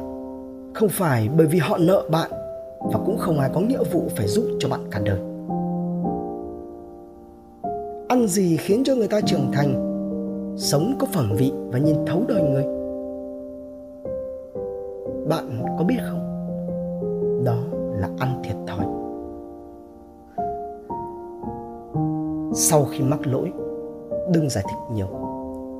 không 0.73 0.89
phải 0.89 1.29
bởi 1.37 1.47
vì 1.47 1.59
họ 1.59 1.77
nợ 1.77 2.03
bạn 2.11 2.31
và 2.79 2.99
cũng 3.05 3.17
không 3.17 3.39
ai 3.39 3.49
có 3.53 3.59
nghĩa 3.59 3.83
vụ 3.91 4.01
phải 4.15 4.27
giúp 4.27 4.43
cho 4.59 4.69
bạn 4.69 4.79
cả 4.91 4.99
đời. 5.05 5.19
Ăn 8.07 8.27
gì 8.27 8.57
khiến 8.57 8.83
cho 8.85 8.95
người 8.95 9.07
ta 9.07 9.21
trưởng 9.21 9.51
thành, 9.53 9.73
sống 10.57 10.93
có 10.99 11.07
phẩm 11.13 11.33
vị 11.37 11.51
và 11.71 11.79
nhìn 11.79 11.95
thấu 12.07 12.21
đời 12.27 12.41
người? 12.43 12.63
Bạn 15.29 15.63
có 15.79 15.85
biết 15.85 15.97
không? 16.09 16.22
Là 18.03 18.09
ăn 18.19 18.41
thiệt 18.43 18.55
thòi. 18.67 18.85
Sau 22.55 22.85
khi 22.91 22.99
mắc 22.99 23.27
lỗi, 23.27 23.51
đừng 24.33 24.49
giải 24.49 24.63
thích 24.69 24.95
nhiều. 24.95 25.07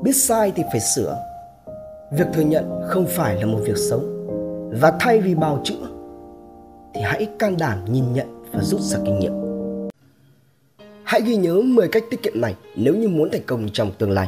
Biết 0.04 0.16
sai 0.16 0.52
thì 0.56 0.64
phải 0.72 0.82
sửa. 0.96 1.18
Việc 2.12 2.26
thừa 2.34 2.42
nhận 2.42 2.82
không 2.88 3.06
phải 3.06 3.36
là 3.36 3.46
một 3.46 3.60
việc 3.66 3.78
xấu. 3.78 4.00
Và 4.82 4.98
thay 5.00 5.20
vì 5.20 5.36
bào 5.36 5.62
chữa, 5.64 5.88
thì 6.94 7.02
hãy 7.02 7.28
can 7.40 7.58
đảm 7.58 7.78
nhìn 7.86 8.14
nhận 8.14 8.44
và 8.52 8.62
rút 8.64 8.82
ra 8.82 9.00
kinh 9.06 9.20
nghiệm. 9.20 9.34
Hãy 11.04 11.22
ghi 11.22 11.36
nhớ 11.36 11.62
10 11.66 11.88
cách 11.88 12.04
tiết 12.10 12.24
kiệm 12.24 12.42
này 12.42 12.56
nếu 12.76 12.96
như 12.96 13.08
muốn 13.08 13.30
thành 13.32 13.42
công 13.46 13.70
trong 13.74 13.92
tương 13.98 14.12
lai. 14.12 14.28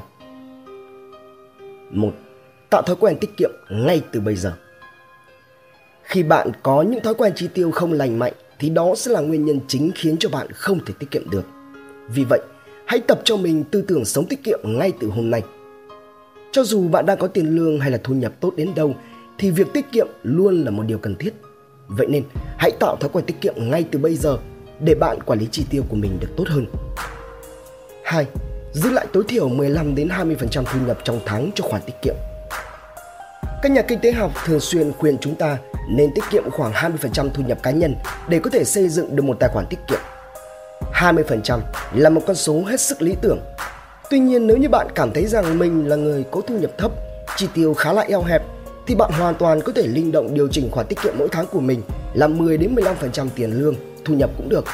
Một, 1.91 2.11
tạo 2.69 2.81
thói 2.81 2.95
quen 2.95 3.17
tiết 3.21 3.29
kiệm 3.37 3.51
ngay 3.69 4.01
từ 4.11 4.19
bây 4.19 4.35
giờ 4.35 4.53
khi 6.05 6.23
bạn 6.23 6.51
có 6.63 6.81
những 6.81 7.03
thói 7.03 7.13
quen 7.13 7.33
chi 7.35 7.47
tiêu 7.53 7.71
không 7.71 7.93
lành 7.93 8.19
mạnh, 8.19 8.33
thì 8.59 8.69
đó 8.69 8.93
sẽ 8.95 9.11
là 9.11 9.21
nguyên 9.21 9.45
nhân 9.45 9.59
chính 9.67 9.91
khiến 9.95 10.17
cho 10.19 10.29
bạn 10.29 10.47
không 10.51 10.79
thể 10.85 10.93
tiết 10.99 11.11
kiệm 11.11 11.29
được 11.29 11.43
vì 12.09 12.23
vậy, 12.29 12.39
hãy 12.85 12.99
tập 12.99 13.21
cho 13.23 13.37
mình 13.37 13.63
tư 13.63 13.81
tưởng 13.81 14.05
sống 14.05 14.25
tiết 14.25 14.43
kiệm 14.43 14.59
ngay 14.63 14.91
từ 14.99 15.09
hôm 15.09 15.31
nay 15.31 15.41
Cho 16.51 16.63
dù 16.63 16.87
bạn 16.87 17.05
đang 17.05 17.17
có 17.17 17.27
tiền 17.27 17.55
lương 17.55 17.79
hay 17.79 17.91
là 17.91 17.97
thu 18.03 18.13
nhập 18.13 18.33
tốt 18.39 18.53
đến 18.57 18.71
đâu, 18.75 18.95
thì 19.37 19.51
việc 19.51 19.73
tiết 19.73 19.91
kiệm 19.91 20.07
luôn 20.23 20.63
là 20.63 20.71
một 20.71 20.83
điều 20.83 20.97
cần 20.97 21.15
thiết. 21.15 21.33
Vậy 21.87 22.07
nên, 22.07 22.23
hãy 22.57 22.71
tạo 22.79 22.95
thói 22.95 23.09
quen 23.09 23.25
tiết 23.25 23.41
kiệm 23.41 23.53
ngay 23.57 23.85
từ 23.91 23.99
bây 23.99 24.15
giờ 24.15 24.37
để 24.79 24.95
bạn 24.95 25.19
quản 25.25 25.39
lý 25.39 25.47
chi 25.51 25.65
tiêu 25.69 25.83
của 25.89 25.95
mình 25.95 26.17
được 26.19 26.27
tốt 26.37 26.43
hơn. 26.47 26.65
2. 28.03 28.25
Giữ 28.73 28.91
lại 28.91 29.07
tối 29.13 29.23
thiểu 29.27 29.49
15 29.49 29.95
đến 29.95 30.07
20% 30.07 30.63
thu 30.63 30.79
nhập 30.87 30.99
trong 31.03 31.19
tháng 31.25 31.51
cho 31.55 31.63
khoản 31.63 31.81
tiết 31.85 31.93
kiệm. 32.01 32.15
Các 33.61 33.71
nhà 33.71 33.81
kinh 33.81 33.99
tế 33.99 34.11
học 34.11 34.31
thường 34.45 34.59
xuyên 34.59 34.91
khuyên 34.91 35.17
chúng 35.17 35.35
ta 35.35 35.57
nên 35.89 36.13
tiết 36.15 36.23
kiệm 36.31 36.51
khoảng 36.51 36.71
20% 36.71 37.29
thu 37.33 37.43
nhập 37.43 37.57
cá 37.63 37.71
nhân 37.71 37.95
để 38.29 38.39
có 38.39 38.49
thể 38.49 38.63
xây 38.63 38.89
dựng 38.89 39.15
được 39.15 39.23
một 39.23 39.37
tài 39.39 39.49
khoản 39.49 39.65
tiết 39.65 39.79
kiệm. 39.87 39.99
20% 40.93 41.59
là 41.93 42.09
một 42.09 42.21
con 42.27 42.35
số 42.35 42.63
hết 42.63 42.81
sức 42.81 43.01
lý 43.01 43.15
tưởng. 43.21 43.39
Tuy 44.09 44.19
nhiên 44.19 44.47
nếu 44.47 44.57
như 44.57 44.69
bạn 44.69 44.87
cảm 44.95 45.13
thấy 45.13 45.25
rằng 45.25 45.59
mình 45.59 45.87
là 45.87 45.95
người 45.95 46.23
có 46.31 46.41
thu 46.47 46.57
nhập 46.57 46.71
thấp, 46.77 46.91
chi 47.37 47.47
tiêu 47.53 47.73
khá 47.73 47.93
là 47.93 48.01
eo 48.01 48.23
hẹp 48.23 48.41
thì 48.87 48.95
bạn 48.95 49.11
hoàn 49.11 49.35
toàn 49.35 49.61
có 49.61 49.71
thể 49.75 49.87
linh 49.87 50.11
động 50.11 50.33
điều 50.33 50.47
chỉnh 50.47 50.71
khoản 50.71 50.87
tiết 50.87 51.01
kiệm 51.03 51.13
mỗi 51.17 51.27
tháng 51.31 51.45
của 51.47 51.59
mình 51.59 51.81
là 52.13 52.27
10 52.27 52.57
đến 52.57 52.75
15% 52.75 53.27
tiền 53.35 53.51
lương, 53.51 53.75
thu 54.05 54.13
nhập 54.13 54.29
cũng 54.37 54.49
được. 54.49 54.65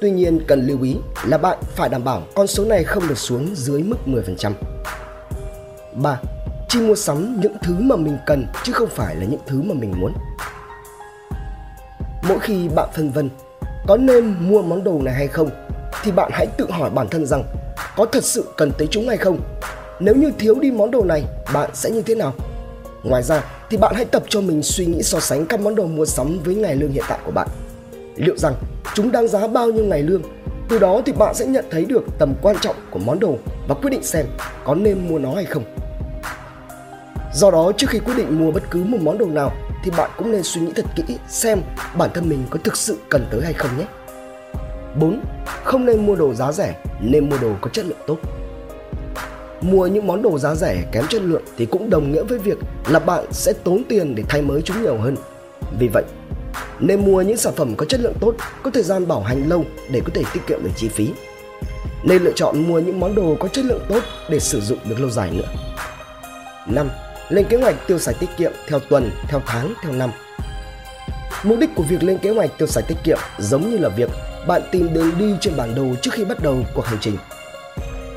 Tuy 0.00 0.10
nhiên 0.10 0.40
cần 0.46 0.66
lưu 0.66 0.82
ý 0.82 0.96
là 1.26 1.38
bạn 1.38 1.58
phải 1.76 1.88
đảm 1.88 2.04
bảo 2.04 2.22
con 2.34 2.46
số 2.46 2.64
này 2.64 2.84
không 2.84 3.08
được 3.08 3.18
xuống 3.18 3.54
dưới 3.54 3.82
mức 3.82 3.96
10%. 4.06 4.52
3. 5.92 6.20
chi 6.68 6.80
mua 6.80 6.94
sắm 6.94 7.40
những 7.40 7.56
thứ 7.62 7.74
mà 7.80 7.96
mình 7.96 8.18
cần 8.26 8.46
chứ 8.64 8.72
không 8.72 8.88
phải 8.88 9.16
là 9.16 9.24
những 9.24 9.40
thứ 9.46 9.62
mà 9.62 9.74
mình 9.74 9.92
muốn. 10.00 10.12
Mỗi 12.30 12.40
khi 12.40 12.68
bạn 12.68 12.88
phân 12.94 13.10
vân 13.10 13.30
có 13.86 13.96
nên 13.96 14.36
mua 14.40 14.62
món 14.62 14.84
đồ 14.84 15.00
này 15.02 15.14
hay 15.14 15.26
không 15.26 15.50
thì 16.02 16.12
bạn 16.12 16.30
hãy 16.32 16.46
tự 16.46 16.70
hỏi 16.70 16.90
bản 16.90 17.08
thân 17.08 17.26
rằng 17.26 17.44
có 17.96 18.04
thật 18.04 18.24
sự 18.24 18.44
cần 18.56 18.72
tới 18.78 18.88
chúng 18.90 19.08
hay 19.08 19.16
không. 19.16 19.40
Nếu 20.00 20.14
như 20.14 20.32
thiếu 20.38 20.54
đi 20.60 20.70
món 20.70 20.90
đồ 20.90 21.04
này, 21.04 21.24
bạn 21.54 21.70
sẽ 21.74 21.90
như 21.90 22.02
thế 22.02 22.14
nào? 22.14 22.32
Ngoài 23.02 23.22
ra 23.22 23.44
thì 23.70 23.76
bạn 23.76 23.94
hãy 23.94 24.04
tập 24.04 24.22
cho 24.28 24.40
mình 24.40 24.62
suy 24.62 24.86
nghĩ 24.86 25.02
so 25.02 25.20
sánh 25.20 25.46
các 25.46 25.60
món 25.60 25.74
đồ 25.74 25.86
mua 25.86 26.06
sắm 26.06 26.38
với 26.44 26.54
ngày 26.54 26.76
lương 26.76 26.92
hiện 26.92 27.04
tại 27.08 27.18
của 27.24 27.32
bạn. 27.32 27.48
Liệu 28.16 28.36
rằng 28.36 28.54
chúng 28.94 29.12
đáng 29.12 29.28
giá 29.28 29.46
bao 29.46 29.70
nhiêu 29.70 29.84
ngày 29.84 30.02
lương? 30.02 30.22
Từ 30.68 30.78
đó 30.78 31.00
thì 31.06 31.12
bạn 31.12 31.34
sẽ 31.34 31.46
nhận 31.46 31.64
thấy 31.70 31.84
được 31.84 32.02
tầm 32.18 32.34
quan 32.42 32.56
trọng 32.60 32.76
của 32.90 32.98
món 32.98 33.20
đồ 33.20 33.36
và 33.68 33.74
quyết 33.74 33.90
định 33.90 34.02
xem 34.02 34.26
có 34.64 34.74
nên 34.74 35.08
mua 35.08 35.18
nó 35.18 35.34
hay 35.34 35.44
không. 35.44 35.64
Do 37.34 37.50
đó 37.50 37.72
trước 37.76 37.90
khi 37.90 37.98
quyết 37.98 38.14
định 38.16 38.38
mua 38.38 38.50
bất 38.50 38.62
cứ 38.70 38.84
một 38.84 38.98
món 39.00 39.18
đồ 39.18 39.26
nào 39.26 39.52
thì 39.84 39.90
bạn 39.96 40.10
cũng 40.16 40.32
nên 40.32 40.42
suy 40.42 40.60
nghĩ 40.60 40.72
thật 40.76 40.84
kỹ 40.96 41.02
xem 41.28 41.60
bản 41.98 42.10
thân 42.14 42.28
mình 42.28 42.44
có 42.50 42.58
thực 42.64 42.76
sự 42.76 42.98
cần 43.08 43.26
tới 43.30 43.40
hay 43.42 43.52
không 43.52 43.70
nhé. 43.78 43.84
4. 44.98 45.20
Không 45.64 45.84
nên 45.84 46.06
mua 46.06 46.16
đồ 46.16 46.34
giá 46.34 46.52
rẻ, 46.52 46.74
nên 47.00 47.30
mua 47.30 47.38
đồ 47.38 47.52
có 47.60 47.70
chất 47.70 47.84
lượng 47.84 47.98
tốt. 48.06 48.16
Mua 49.60 49.86
những 49.86 50.06
món 50.06 50.22
đồ 50.22 50.38
giá 50.38 50.54
rẻ 50.54 50.82
kém 50.92 51.06
chất 51.06 51.22
lượng 51.22 51.42
thì 51.56 51.66
cũng 51.66 51.90
đồng 51.90 52.12
nghĩa 52.12 52.22
với 52.22 52.38
việc 52.38 52.58
là 52.88 52.98
bạn 52.98 53.24
sẽ 53.32 53.52
tốn 53.64 53.82
tiền 53.88 54.14
để 54.14 54.22
thay 54.28 54.42
mới 54.42 54.62
chúng 54.62 54.82
nhiều 54.82 54.98
hơn. 54.98 55.16
Vì 55.78 55.88
vậy, 55.88 56.04
nên 56.80 57.04
mua 57.04 57.22
những 57.22 57.36
sản 57.36 57.54
phẩm 57.56 57.74
có 57.76 57.86
chất 57.86 58.00
lượng 58.00 58.14
tốt, 58.20 58.34
có 58.62 58.70
thời 58.70 58.82
gian 58.82 59.08
bảo 59.08 59.20
hành 59.20 59.48
lâu 59.48 59.64
để 59.90 60.00
có 60.04 60.10
thể 60.14 60.22
tiết 60.32 60.40
kiệm 60.46 60.62
được 60.62 60.70
chi 60.76 60.88
phí. 60.88 61.12
Nên 62.04 62.22
lựa 62.22 62.32
chọn 62.36 62.68
mua 62.68 62.78
những 62.78 63.00
món 63.00 63.14
đồ 63.14 63.36
có 63.40 63.48
chất 63.48 63.64
lượng 63.64 63.84
tốt 63.88 64.00
để 64.30 64.40
sử 64.40 64.60
dụng 64.60 64.78
được 64.88 65.00
lâu 65.00 65.10
dài 65.10 65.30
nữa. 65.30 65.48
5. 66.66 66.88
Lên 67.30 67.46
kế 67.48 67.56
hoạch 67.56 67.86
tiêu 67.86 67.98
xài 67.98 68.14
tiết 68.14 68.26
kiệm 68.36 68.52
theo 68.68 68.80
tuần, 68.80 69.10
theo 69.28 69.42
tháng, 69.46 69.74
theo 69.82 69.92
năm. 69.92 70.10
Mục 71.42 71.58
đích 71.58 71.70
của 71.74 71.82
việc 71.82 72.02
lên 72.02 72.18
kế 72.18 72.30
hoạch 72.30 72.58
tiêu 72.58 72.68
xài 72.68 72.84
tiết 72.88 72.94
kiệm 73.04 73.18
giống 73.38 73.70
như 73.70 73.78
là 73.78 73.88
việc 73.88 74.10
bạn 74.46 74.62
tìm 74.72 74.92
đường 74.92 75.10
đi 75.18 75.34
trên 75.40 75.56
bản 75.56 75.74
đồ 75.74 75.86
trước 76.02 76.10
khi 76.14 76.24
bắt 76.24 76.42
đầu 76.42 76.56
cuộc 76.74 76.84
hành 76.84 76.98
trình. 77.00 77.16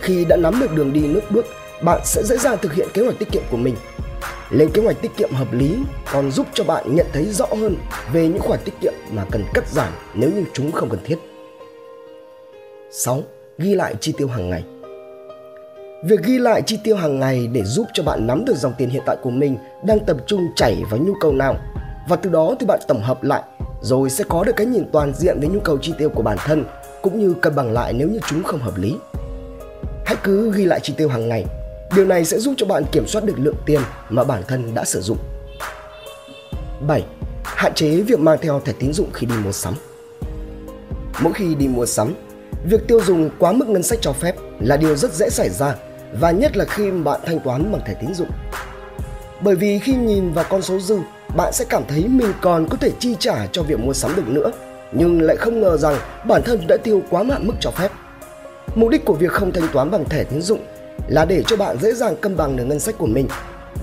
Khi 0.01 0.25
đã 0.25 0.37
nắm 0.37 0.59
được 0.59 0.73
đường 0.75 0.93
đi 0.93 1.07
nước 1.07 1.21
bước, 1.29 1.45
bạn 1.81 2.01
sẽ 2.05 2.23
dễ 2.23 2.37
dàng 2.37 2.57
thực 2.61 2.73
hiện 2.73 2.87
kế 2.93 3.01
hoạch 3.01 3.19
tiết 3.19 3.31
kiệm 3.31 3.43
của 3.51 3.57
mình. 3.57 3.75
Lên 4.49 4.69
kế 4.73 4.81
hoạch 4.81 5.01
tiết 5.01 5.11
kiệm 5.17 5.31
hợp 5.31 5.53
lý 5.53 5.75
còn 6.11 6.31
giúp 6.31 6.47
cho 6.53 6.63
bạn 6.63 6.95
nhận 6.95 7.07
thấy 7.13 7.25
rõ 7.25 7.45
hơn 7.45 7.75
về 8.13 8.27
những 8.27 8.39
khoản 8.39 8.59
tiết 8.65 8.73
kiệm 8.81 8.93
mà 9.11 9.25
cần 9.31 9.43
cắt 9.53 9.67
giảm 9.69 9.93
nếu 10.13 10.29
như 10.29 10.43
chúng 10.53 10.71
không 10.71 10.89
cần 10.89 10.99
thiết. 11.05 11.17
6. 12.91 13.23
Ghi 13.57 13.75
lại 13.75 13.95
chi 13.99 14.13
tiêu 14.17 14.27
hàng 14.27 14.49
ngày. 14.49 14.63
Việc 16.03 16.23
ghi 16.23 16.37
lại 16.37 16.61
chi 16.61 16.79
tiêu 16.83 16.95
hàng 16.95 17.19
ngày 17.19 17.47
để 17.47 17.63
giúp 17.63 17.87
cho 17.93 18.03
bạn 18.03 18.27
nắm 18.27 18.45
được 18.45 18.55
dòng 18.55 18.73
tiền 18.77 18.89
hiện 18.89 19.03
tại 19.05 19.17
của 19.21 19.29
mình 19.29 19.57
đang 19.83 19.99
tập 20.05 20.17
trung 20.27 20.47
chảy 20.55 20.83
vào 20.89 20.99
nhu 20.99 21.13
cầu 21.21 21.33
nào 21.33 21.55
và 22.09 22.15
từ 22.15 22.29
đó 22.29 22.55
thì 22.59 22.65
bạn 22.65 22.79
tổng 22.87 23.01
hợp 23.01 23.23
lại 23.23 23.43
rồi 23.81 24.09
sẽ 24.09 24.23
có 24.29 24.43
được 24.43 24.51
cái 24.55 24.67
nhìn 24.67 24.85
toàn 24.91 25.13
diện 25.15 25.39
về 25.39 25.47
nhu 25.47 25.59
cầu 25.59 25.77
chi 25.81 25.93
tiêu 25.97 26.09
của 26.09 26.21
bản 26.21 26.37
thân 26.45 26.65
cũng 27.01 27.19
như 27.19 27.33
cân 27.41 27.55
bằng 27.55 27.71
lại 27.71 27.93
nếu 27.93 28.07
như 28.07 28.19
chúng 28.27 28.43
không 28.43 28.59
hợp 28.59 28.77
lý. 28.77 28.95
Hãy 30.05 30.15
cứ 30.23 30.51
ghi 30.51 30.65
lại 30.65 30.79
chi 30.83 30.93
tiêu 30.97 31.09
hàng 31.09 31.29
ngày. 31.29 31.45
Điều 31.95 32.05
này 32.05 32.25
sẽ 32.25 32.39
giúp 32.39 32.53
cho 32.57 32.65
bạn 32.65 32.83
kiểm 32.91 33.07
soát 33.07 33.25
được 33.25 33.39
lượng 33.39 33.57
tiền 33.65 33.81
mà 34.09 34.23
bản 34.23 34.43
thân 34.47 34.73
đã 34.73 34.85
sử 34.85 35.01
dụng. 35.01 35.17
7. 36.87 37.03
Hạn 37.43 37.73
chế 37.73 38.01
việc 38.01 38.19
mang 38.19 38.37
theo 38.41 38.59
thẻ 38.65 38.73
tín 38.79 38.93
dụng 38.93 39.09
khi 39.13 39.27
đi 39.27 39.35
mua 39.45 39.51
sắm. 39.51 39.73
Mỗi 41.21 41.33
khi 41.33 41.55
đi 41.55 41.67
mua 41.67 41.85
sắm, 41.85 42.15
việc 42.63 42.87
tiêu 42.87 43.01
dùng 43.01 43.29
quá 43.39 43.51
mức 43.51 43.67
ngân 43.67 43.83
sách 43.83 43.99
cho 44.01 44.13
phép 44.13 44.35
là 44.59 44.77
điều 44.77 44.95
rất 44.95 45.13
dễ 45.13 45.29
xảy 45.29 45.49
ra 45.49 45.75
và 46.19 46.31
nhất 46.31 46.57
là 46.57 46.65
khi 46.65 46.91
bạn 46.91 47.19
thanh 47.25 47.39
toán 47.39 47.71
bằng 47.71 47.81
thẻ 47.85 47.93
tín 47.93 48.13
dụng. 48.13 48.29
Bởi 49.41 49.55
vì 49.55 49.79
khi 49.79 49.93
nhìn 49.93 50.33
vào 50.33 50.45
con 50.49 50.61
số 50.61 50.79
dư, 50.79 50.97
bạn 51.35 51.53
sẽ 51.53 51.65
cảm 51.69 51.83
thấy 51.87 52.07
mình 52.07 52.33
còn 52.41 52.67
có 52.69 52.77
thể 52.77 52.91
chi 52.99 53.15
trả 53.19 53.47
cho 53.51 53.63
việc 53.63 53.79
mua 53.79 53.93
sắm 53.93 54.15
được 54.15 54.27
nữa, 54.27 54.51
nhưng 54.91 55.21
lại 55.21 55.37
không 55.37 55.61
ngờ 55.61 55.77
rằng 55.77 55.95
bản 56.27 56.41
thân 56.45 56.61
đã 56.67 56.77
tiêu 56.83 57.01
quá 57.09 57.23
hạn 57.29 57.47
mức 57.47 57.53
cho 57.59 57.71
phép. 57.71 57.91
Mục 58.75 58.89
đích 58.89 59.05
của 59.05 59.13
việc 59.13 59.31
không 59.31 59.51
thanh 59.51 59.67
toán 59.73 59.91
bằng 59.91 60.09
thẻ 60.09 60.23
tín 60.23 60.41
dụng 60.41 60.59
là 61.07 61.25
để 61.25 61.43
cho 61.47 61.55
bạn 61.55 61.77
dễ 61.81 61.93
dàng 61.93 62.15
cân 62.21 62.37
bằng 62.37 62.55
được 62.55 62.63
ngân 62.63 62.79
sách 62.79 62.95
của 62.97 63.05
mình. 63.05 63.27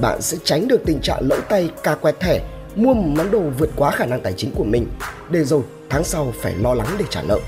Bạn 0.00 0.22
sẽ 0.22 0.38
tránh 0.44 0.68
được 0.68 0.80
tình 0.86 1.00
trạng 1.00 1.28
lỡ 1.28 1.36
tay 1.48 1.70
cà 1.82 1.94
quẹt 1.94 2.20
thẻ, 2.20 2.40
mua 2.76 2.94
một 2.94 3.08
món 3.16 3.30
đồ 3.30 3.42
vượt 3.58 3.70
quá 3.76 3.90
khả 3.90 4.06
năng 4.06 4.20
tài 4.20 4.32
chính 4.32 4.50
của 4.54 4.64
mình, 4.64 4.86
để 5.30 5.44
rồi 5.44 5.62
tháng 5.90 6.04
sau 6.04 6.32
phải 6.42 6.54
lo 6.54 6.74
lắng 6.74 6.88
để 6.98 7.04
trả 7.10 7.22
nợ. 7.22 7.38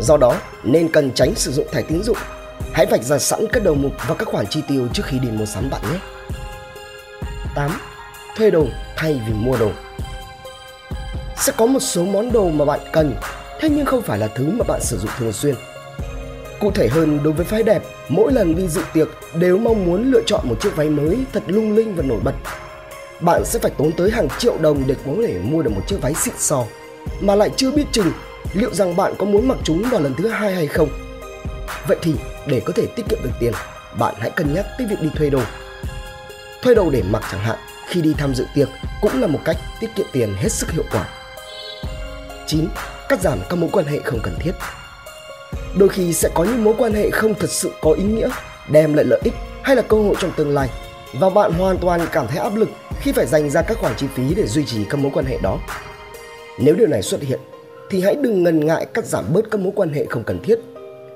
Do 0.00 0.16
đó, 0.16 0.36
nên 0.64 0.88
cần 0.92 1.10
tránh 1.14 1.34
sử 1.34 1.52
dụng 1.52 1.66
thẻ 1.72 1.82
tín 1.88 2.02
dụng. 2.02 2.16
Hãy 2.72 2.86
vạch 2.86 3.02
ra 3.02 3.18
sẵn 3.18 3.40
các 3.52 3.64
đầu 3.64 3.74
mục 3.74 3.92
và 4.08 4.14
các 4.14 4.28
khoản 4.28 4.46
chi 4.46 4.62
tiêu 4.68 4.88
trước 4.92 5.02
khi 5.06 5.18
đi 5.18 5.28
mua 5.30 5.46
sắm 5.46 5.70
bạn 5.70 5.82
nhé. 5.92 5.98
8. 7.54 7.70
Thuê 8.36 8.50
đồ 8.50 8.66
thay 8.96 9.20
vì 9.26 9.32
mua 9.32 9.56
đồ. 9.56 9.70
Sẽ 11.36 11.52
có 11.56 11.66
một 11.66 11.80
số 11.80 12.04
món 12.04 12.32
đồ 12.32 12.50
mà 12.50 12.64
bạn 12.64 12.80
cần, 12.92 13.14
thế 13.60 13.68
nhưng 13.68 13.86
không 13.86 14.02
phải 14.02 14.18
là 14.18 14.26
thứ 14.26 14.50
mà 14.50 14.64
bạn 14.68 14.80
sử 14.82 14.98
dụng 14.98 15.10
thường 15.18 15.32
xuyên. 15.32 15.54
Cụ 16.60 16.70
thể 16.70 16.88
hơn 16.88 17.20
đối 17.22 17.32
với 17.32 17.46
phái 17.46 17.62
đẹp, 17.62 17.82
mỗi 18.08 18.32
lần 18.32 18.56
đi 18.56 18.68
dự 18.68 18.82
tiệc 18.92 19.08
đều 19.34 19.58
mong 19.58 19.86
muốn 19.86 20.10
lựa 20.10 20.22
chọn 20.26 20.48
một 20.48 20.56
chiếc 20.60 20.76
váy 20.76 20.88
mới 20.88 21.18
thật 21.32 21.42
lung 21.46 21.76
linh 21.76 21.94
và 21.94 22.02
nổi 22.02 22.20
bật. 22.24 22.34
Bạn 23.20 23.44
sẽ 23.44 23.58
phải 23.58 23.70
tốn 23.78 23.92
tới 23.92 24.10
hàng 24.10 24.28
triệu 24.38 24.58
đồng 24.58 24.82
để 24.86 24.94
có 25.06 25.12
thể 25.26 25.38
mua 25.42 25.62
được 25.62 25.70
một 25.70 25.82
chiếc 25.86 26.02
váy 26.02 26.14
xịn 26.14 26.34
sò, 26.38 26.64
mà 27.20 27.34
lại 27.34 27.50
chưa 27.56 27.70
biết 27.70 27.84
chừng 27.92 28.12
liệu 28.54 28.74
rằng 28.74 28.96
bạn 28.96 29.14
có 29.18 29.24
muốn 29.24 29.48
mặc 29.48 29.58
chúng 29.64 29.82
vào 29.90 30.00
lần 30.00 30.14
thứ 30.14 30.28
hai 30.28 30.54
hay 30.54 30.66
không. 30.66 30.88
Vậy 31.88 31.96
thì 32.02 32.14
để 32.46 32.60
có 32.64 32.72
thể 32.76 32.86
tiết 32.86 33.02
kiệm 33.08 33.18
được 33.22 33.30
tiền, 33.40 33.52
bạn 33.98 34.14
hãy 34.18 34.30
cân 34.30 34.54
nhắc 34.54 34.66
tới 34.78 34.86
việc 34.86 35.00
đi 35.00 35.08
thuê 35.16 35.30
đồ. 35.30 35.40
Thuê 36.62 36.74
đồ 36.74 36.90
để 36.90 37.02
mặc 37.10 37.22
chẳng 37.30 37.40
hạn 37.40 37.58
khi 37.88 38.02
đi 38.02 38.14
tham 38.18 38.34
dự 38.34 38.46
tiệc 38.54 38.68
cũng 39.00 39.20
là 39.20 39.26
một 39.26 39.40
cách 39.44 39.56
tiết 39.80 39.90
kiệm 39.94 40.06
tiền 40.12 40.34
hết 40.36 40.52
sức 40.52 40.70
hiệu 40.70 40.84
quả. 40.92 41.08
9. 42.46 42.68
Cắt 43.08 43.20
giảm 43.20 43.38
các 43.50 43.56
mối 43.56 43.70
quan 43.72 43.86
hệ 43.86 44.00
không 44.04 44.20
cần 44.22 44.34
thiết. 44.40 44.52
Đôi 45.78 45.88
khi 45.88 46.12
sẽ 46.12 46.28
có 46.34 46.44
những 46.44 46.64
mối 46.64 46.74
quan 46.78 46.92
hệ 46.92 47.10
không 47.10 47.34
thật 47.34 47.50
sự 47.50 47.70
có 47.80 47.92
ý 47.92 48.02
nghĩa, 48.02 48.28
đem 48.70 48.94
lại 48.94 49.04
lợi 49.04 49.20
ích 49.24 49.34
hay 49.62 49.76
là 49.76 49.82
cơ 49.82 49.96
hội 49.96 50.14
trong 50.18 50.32
tương 50.36 50.54
lai 50.54 50.68
và 51.12 51.30
bạn 51.30 51.52
hoàn 51.52 51.78
toàn 51.78 52.00
cảm 52.12 52.26
thấy 52.26 52.38
áp 52.38 52.56
lực 52.56 52.68
khi 53.00 53.12
phải 53.12 53.26
dành 53.26 53.50
ra 53.50 53.62
các 53.62 53.78
khoản 53.78 53.94
chi 53.96 54.06
phí 54.14 54.34
để 54.34 54.46
duy 54.46 54.64
trì 54.64 54.84
các 54.84 55.00
mối 55.00 55.12
quan 55.14 55.24
hệ 55.24 55.38
đó. 55.42 55.58
Nếu 56.58 56.74
điều 56.74 56.86
này 56.86 57.02
xuất 57.02 57.22
hiện 57.22 57.40
thì 57.90 58.02
hãy 58.02 58.14
đừng 58.14 58.42
ngần 58.42 58.66
ngại 58.66 58.86
cắt 58.94 59.04
giảm 59.04 59.24
bớt 59.32 59.50
các 59.50 59.60
mối 59.60 59.72
quan 59.76 59.92
hệ 59.92 60.06
không 60.10 60.24
cần 60.24 60.42
thiết. 60.42 60.58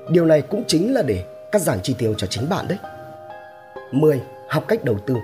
Điều 0.09 0.25
này 0.25 0.41
cũng 0.41 0.63
chính 0.67 0.93
là 0.93 1.01
để 1.01 1.23
cắt 1.51 1.61
giảm 1.61 1.81
chi 1.81 1.95
tiêu 1.97 2.13
cho 2.13 2.27
chính 2.27 2.49
bạn 2.49 2.65
đấy. 2.67 2.77
10. 3.91 4.21
Học 4.49 4.65
cách 4.67 4.83
đầu 4.83 4.97
tư. 5.05 5.15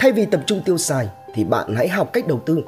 Thay 0.00 0.12
vì 0.12 0.26
tập 0.26 0.40
trung 0.46 0.62
tiêu 0.64 0.78
xài 0.78 1.08
thì 1.34 1.44
bạn 1.44 1.74
hãy 1.76 1.88
học 1.88 2.10
cách 2.12 2.26
đầu 2.26 2.40
tư. 2.46 2.60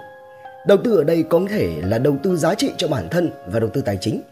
Đầu 0.66 0.78
tư 0.84 0.96
ở 0.96 1.04
đây 1.04 1.22
có 1.22 1.40
thể 1.50 1.72
là 1.82 1.98
đầu 1.98 2.16
tư 2.22 2.36
giá 2.36 2.54
trị 2.54 2.72
cho 2.76 2.88
bản 2.88 3.08
thân 3.10 3.30
và 3.46 3.60
đầu 3.60 3.70
tư 3.70 3.80
tài 3.80 3.98
chính. 4.00 4.22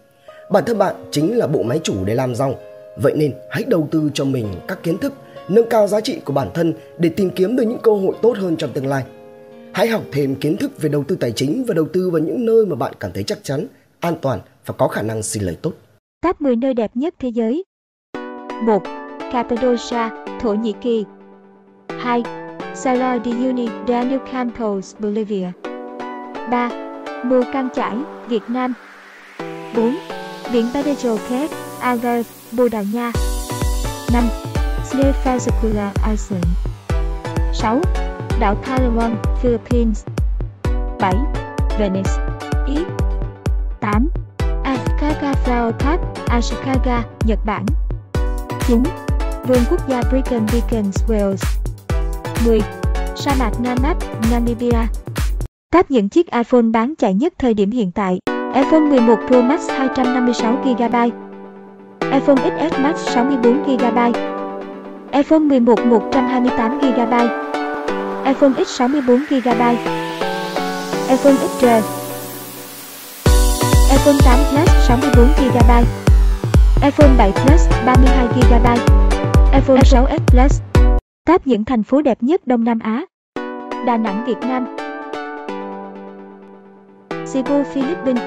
Bản 0.51 0.65
thân 0.65 0.79
bạn 0.79 0.95
chính 1.11 1.39
là 1.39 1.47
bộ 1.47 1.63
máy 1.63 1.81
chủ 1.83 2.05
để 2.05 2.15
làm 2.15 2.35
giàu. 2.35 2.55
Vậy 2.97 3.13
nên 3.17 3.35
hãy 3.51 3.65
đầu 3.67 3.89
tư 3.91 4.11
cho 4.15 4.25
mình 4.25 4.55
các 4.69 4.83
kiến 4.83 4.99
thức, 4.99 5.13
nâng 5.49 5.69
cao 5.69 5.87
giá 5.87 6.01
trị 6.01 6.21
của 6.25 6.33
bản 6.33 6.51
thân 6.55 6.75
để 6.99 7.09
tìm 7.09 7.31
kiếm 7.31 7.57
được 7.57 7.63
những 7.63 7.81
cơ 7.83 7.93
hội 7.93 8.17
tốt 8.23 8.37
hơn 8.37 8.57
trong 8.57 8.73
tương 8.73 8.87
lai. 8.87 9.05
Hãy 9.73 9.89
học 9.89 10.03
thêm 10.13 10.35
kiến 10.35 10.57
thức 10.57 10.71
về 10.81 10.89
đầu 10.89 11.05
tư 11.09 11.17
tài 11.21 11.33
chính 11.33 11.65
và 11.65 11.75
đầu 11.75 11.87
tư 11.93 12.11
vào 12.11 12.23
những 12.23 12.47
nơi 12.47 12.67
mà 12.67 12.77
bạn 12.77 12.93
cảm 13.01 13.13
thấy 13.13 13.23
chắc 13.23 13.39
chắn, 13.43 13.67
an 14.01 14.17
toàn 14.23 14.41
và 14.67 14.75
có 14.79 14.89
khả 14.89 15.03
năng 15.03 15.23
xin 15.23 15.43
lời 15.43 15.57
tốt. 15.63 15.73
Top 16.23 16.41
10 16.41 16.57
nơi 16.57 16.75
đẹp 16.75 16.91
nhất 16.95 17.15
thế 17.19 17.29
giới 17.29 17.65
1. 18.63 18.83
Cappadocia, 19.33 20.11
Thổ 20.41 20.55
Nhĩ 20.55 20.73
Kỳ 20.81 21.05
2. 22.01 22.23
Salar 22.75 23.23
de 23.25 23.31
Uyuni, 23.31 23.69
Daniel 23.89 24.21
Campos, 24.33 24.97
Bolivia 24.99 25.53
3. 26.51 26.71
Mù 27.25 27.43
Căng 27.53 27.69
Chải, 27.75 27.97
Việt 28.29 28.43
Nam 28.49 28.75
4. 29.77 29.97
Biển 30.53 30.67
Badejo 30.75 31.17
Cave, 31.31 31.49
Algarve, 31.81 32.31
Bồ 32.53 32.69
Đào 32.69 32.85
Nha 32.95 33.13
5. 34.13 34.25
Slefazakula, 34.91 35.91
Iceland 36.11 36.47
6. 37.53 37.81
Đảo 38.41 38.57
Palawan, 38.65 39.15
Philippines 39.43 40.07
7. 41.01 41.15
Venice, 41.79 42.11
Ý 42.67 42.77
8. 43.81 44.09
Osaka 45.19 45.35
Flower 45.45 45.73
Park, 45.73 46.01
Ashikaga, 46.27 47.03
Nhật 47.25 47.39
Bản. 47.45 47.67
9. 48.69 48.83
Vườn 49.49 49.59
quốc 49.71 49.81
gia 49.89 50.03
Brigham 50.11 50.47
Beacons, 50.53 51.05
Wales. 51.09 51.45
10. 52.47 52.61
Sa 53.17 53.35
mạc 53.39 53.51
Namib, 53.65 53.97
Namibia. 54.31 54.87
Top 55.73 55.91
những 55.91 56.09
chiếc 56.09 56.31
iPhone 56.31 56.63
bán 56.63 56.95
chạy 56.99 57.15
nhất 57.15 57.33
thời 57.39 57.55
điểm 57.55 57.71
hiện 57.71 57.93
tại 57.93 58.19
iPhone 58.55 58.81
11 58.81 59.15
Pro 59.29 59.43
Max 59.43 59.71
256GB 59.71 61.11
iPhone 62.01 62.37
XS 62.37 62.79
Max 62.79 63.17
64GB 63.17 64.13
iPhone 65.13 65.39
11 65.39 65.79
128GB 65.79 67.29
iPhone 68.25 68.65
X 68.65 68.81
64GB 68.81 69.77
iPhone 71.09 71.35
XR 71.59 71.98
iPhone 74.09 74.25
8 74.25 74.39
Plus 74.53 74.69
64GB 74.89 75.85
iPhone 76.83 77.17
7 77.17 77.33
Plus 77.33 77.69
32GB 77.85 78.69
iPhone 79.53 79.83
6s 79.85 80.19
Plus. 80.27 80.61
Top 81.27 81.47
những 81.47 81.65
thành 81.65 81.83
phố 81.83 82.03
đẹp 82.03 82.23
nhất 82.23 82.47
Đông 82.47 82.65
Nam 82.65 82.79
Á, 82.79 83.05
Đà 83.87 83.97
Nẵng, 83.97 84.25
Việt 84.27 84.39
Nam. 84.41 84.77
Cebu, 87.33 87.63
Philippines. 87.75 88.23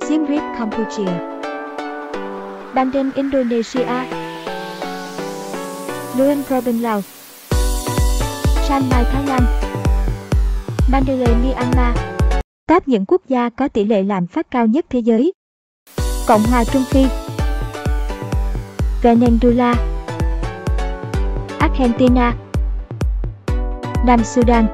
Siem 0.00 0.26
Reap, 0.26 0.42
Campuchia. 0.58 1.12
Bandung 2.74 3.10
Indonesia. 3.14 4.04
Luang 6.18 6.42
Prabang 6.48 6.82
Lào 6.82 7.00
Chiang 8.68 8.88
Mai, 8.90 9.04
Thái 9.12 9.22
Lan. 9.26 9.42
Mandalay, 10.88 11.34
Myanmar. 11.42 12.13
Top 12.68 12.88
những 12.88 13.04
quốc 13.06 13.22
gia 13.28 13.48
có 13.48 13.68
tỷ 13.68 13.84
lệ 13.84 14.02
lạm 14.02 14.26
phát 14.26 14.50
cao 14.50 14.66
nhất 14.66 14.86
thế 14.90 14.98
giới. 14.98 15.32
Cộng 16.28 16.40
hòa 16.42 16.64
Trung 16.64 16.82
Phi. 16.90 17.04
Venezuela. 19.02 19.74
Argentina. 21.58 22.36
Nam 24.06 24.24
Sudan. 24.24 24.66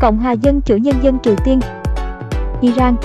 Cộng 0.00 0.18
hòa 0.18 0.32
Dân 0.32 0.60
Chủ 0.60 0.76
Nhân 0.76 0.94
dân 1.02 1.18
Triều 1.22 1.34
Tiên. 1.44 1.60
Iran. 2.60 2.96